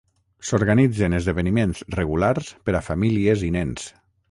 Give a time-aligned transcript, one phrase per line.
[0.47, 3.89] S'organitzen esdeveniments regulars per a famílies i nens.